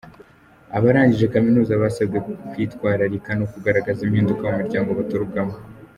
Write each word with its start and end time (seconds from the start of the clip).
Abarangije 0.77 1.31
Kaminuza 1.35 1.81
basabwe 1.81 2.17
kwitwararika 2.49 3.29
no 3.39 3.45
kugaragaza 3.51 3.99
impinduka 4.03 4.43
mu 4.51 4.55
miryango 4.61 4.91
baturukamo. 4.99 5.55